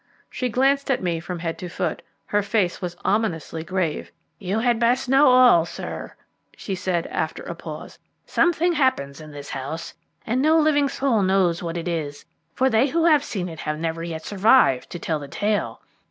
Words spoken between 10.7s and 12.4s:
soul knows what it is,